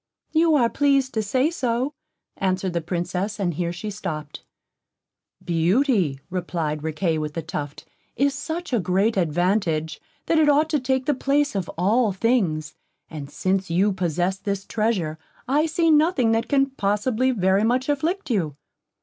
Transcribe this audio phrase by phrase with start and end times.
[0.31, 1.93] "You are pleased to say so,"
[2.35, 4.43] answered the Princess, and here she stopped.
[5.45, 7.85] "Beauty," replied Riquet with the Tuft,
[8.15, 12.73] "is such a great advantage, that it ought to take the place of all things;
[13.11, 18.31] and since you possess this treasure, I see nothing that can possibly very much afflict
[18.31, 18.55] you."